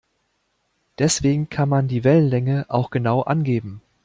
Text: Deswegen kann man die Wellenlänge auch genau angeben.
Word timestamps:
Deswegen 0.97 1.47
kann 1.51 1.69
man 1.69 1.87
die 1.87 2.03
Wellenlänge 2.03 2.65
auch 2.69 2.89
genau 2.89 3.21
angeben. 3.21 3.83